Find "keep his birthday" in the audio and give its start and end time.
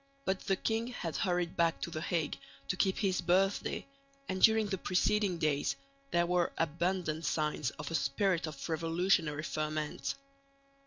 2.75-3.85